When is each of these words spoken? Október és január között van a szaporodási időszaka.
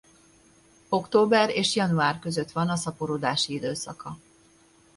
Október 0.89 1.49
és 1.49 1.75
január 1.75 2.19
között 2.19 2.51
van 2.51 2.69
a 2.69 2.75
szaporodási 2.75 3.53
időszaka. 3.53 4.17